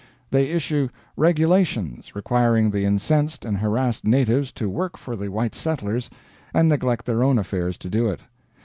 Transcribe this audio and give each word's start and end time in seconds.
They 0.31 0.47
issue 0.47 0.89
"regulations" 1.15 2.15
requiring 2.15 2.71
the 2.71 2.85
incensed 2.85 3.45
and 3.45 3.55
harassed 3.55 4.03
natives 4.03 4.51
to 4.53 4.67
work 4.67 4.97
for 4.97 5.15
the 5.15 5.29
white 5.29 5.53
settlers, 5.53 6.09
and 6.55 6.67
neglect 6.67 7.05
their 7.05 7.23
own 7.23 7.37
affairs 7.37 7.77
to 7.77 7.87
do 7.87 8.07
it. 8.07 8.21